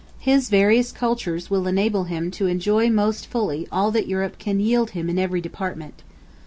[0.17, 4.89] His various culture will enable him to enjoy most fully all that Europe can yield
[4.97, 6.01] him in every department.